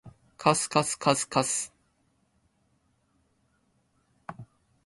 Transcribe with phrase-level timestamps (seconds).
[0.35, 1.71] かすかすかすかす